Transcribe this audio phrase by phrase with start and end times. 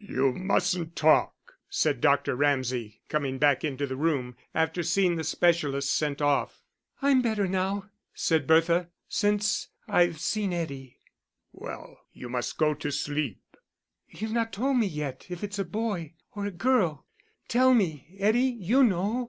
[0.00, 2.36] "You mustn't talk," said Dr.
[2.36, 6.62] Ramsay, coming back into the room, after seeing the specialist sent off.
[7.00, 11.00] "I'm better now," said Bertha, "since I've seen Eddie."
[11.54, 13.40] "Well, you must go to sleep."
[14.06, 17.06] "You've not told me yet if it's a boy or a girl;
[17.48, 19.26] tell me, Eddie, you know."